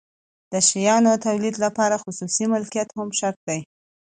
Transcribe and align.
د 0.51 0.53
شیانو 0.67 1.09
د 1.15 1.21
تولید 1.25 1.55
لپاره 1.65 2.01
خصوصي 2.03 2.43
مالکیت 2.53 2.89
هم 2.97 3.09
شرط 3.19 3.39
دی. 3.47 3.59